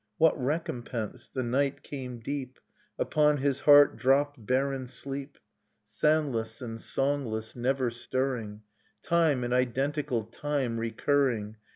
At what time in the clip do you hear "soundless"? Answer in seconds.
5.87-6.59